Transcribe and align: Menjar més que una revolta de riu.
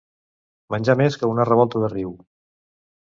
Menjar 0.75 0.95
més 1.01 1.17
que 1.23 1.31
una 1.33 1.47
revolta 1.53 1.83
de 1.85 1.91
riu. 1.93 2.19